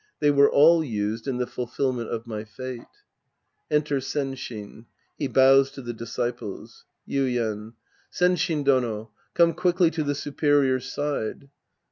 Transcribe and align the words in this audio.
They 0.19 0.31
were 0.31 0.49
all 0.49 0.83
used 0.83 1.27
in 1.27 1.37
the 1.37 1.45
fulfilment 1.45 2.09
of 2.09 2.25
my 2.25 2.43
fate. 2.43 2.87
{Enter 3.69 3.99
Senshin. 3.99 4.87
He 5.15 5.27
bows 5.27 5.69
to 5.73 5.81
the 5.83 5.93
disciples^ 5.93 6.85
Yuien. 7.07 7.73
Senshin 8.11 8.63
Dono, 8.63 9.11
come 9.35 9.53
quickly 9.53 9.91
to 9.91 10.03
the 10.03 10.15
superior's 10.15 10.91
side. 10.91 11.51